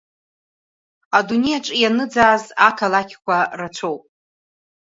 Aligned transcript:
Адунеиаҿ 1.17 1.67
ианыӡааз 1.81 2.43
ақалақьқәа 2.67 3.37
рацәоуп. 3.59 4.03